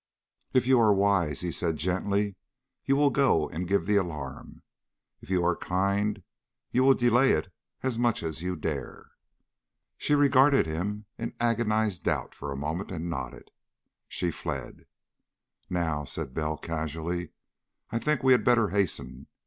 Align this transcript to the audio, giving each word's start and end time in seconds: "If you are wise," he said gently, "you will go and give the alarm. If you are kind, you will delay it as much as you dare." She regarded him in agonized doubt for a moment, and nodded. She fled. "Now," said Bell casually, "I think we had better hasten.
"If 0.51 0.65
you 0.65 0.79
are 0.79 0.91
wise," 0.91 1.41
he 1.41 1.51
said 1.51 1.77
gently, 1.77 2.35
"you 2.85 2.95
will 2.95 3.11
go 3.11 3.47
and 3.49 3.67
give 3.67 3.85
the 3.85 3.97
alarm. 3.97 4.63
If 5.21 5.29
you 5.29 5.45
are 5.45 5.55
kind, 5.55 6.23
you 6.71 6.83
will 6.83 6.95
delay 6.95 7.33
it 7.33 7.53
as 7.83 7.99
much 7.99 8.23
as 8.23 8.41
you 8.41 8.55
dare." 8.55 9.11
She 9.99 10.15
regarded 10.15 10.65
him 10.65 11.05
in 11.19 11.35
agonized 11.39 12.03
doubt 12.05 12.33
for 12.33 12.51
a 12.51 12.57
moment, 12.57 12.89
and 12.89 13.11
nodded. 13.11 13.51
She 14.07 14.31
fled. 14.31 14.87
"Now," 15.69 16.05
said 16.05 16.33
Bell 16.33 16.57
casually, 16.57 17.29
"I 17.91 17.99
think 17.99 18.23
we 18.23 18.31
had 18.31 18.43
better 18.43 18.69
hasten. 18.69 19.27